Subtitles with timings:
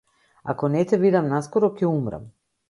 [0.53, 2.27] Ако не те видам наскоро ќе умрам.